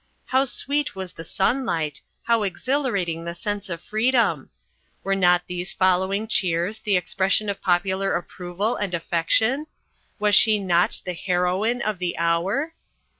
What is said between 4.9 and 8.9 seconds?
Were not these following cheers the expression of popular approval